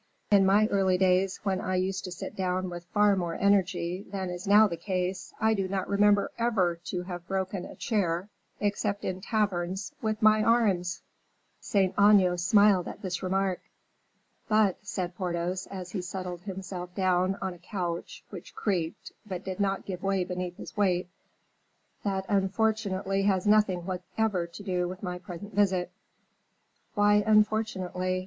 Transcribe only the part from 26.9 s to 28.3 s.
"Why unfortunately?